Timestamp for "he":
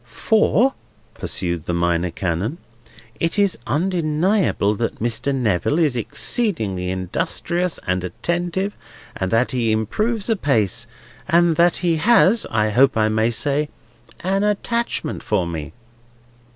9.51-9.71, 11.85-11.97